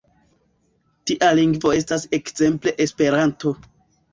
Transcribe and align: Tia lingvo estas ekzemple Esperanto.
Tia 1.11 1.29
lingvo 1.41 1.73
estas 1.81 2.07
ekzemple 2.19 2.75
Esperanto. 2.87 3.57